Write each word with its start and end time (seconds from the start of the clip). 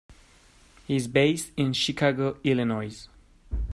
He 0.87 0.95
is 0.95 1.07
based 1.07 1.51
in 1.55 1.73
Chicago, 1.73 2.39
Illinois. 2.43 3.07